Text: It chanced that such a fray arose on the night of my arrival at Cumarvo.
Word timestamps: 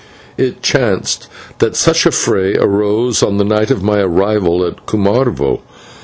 It 0.35 0.63
chanced 0.63 1.27
that 1.59 1.75
such 1.75 2.07
a 2.07 2.11
fray 2.11 2.55
arose 2.55 3.21
on 3.21 3.37
the 3.37 3.45
night 3.45 3.69
of 3.69 3.83
my 3.83 3.99
arrival 3.99 4.65
at 4.65 4.87
Cumarvo. 4.87 5.59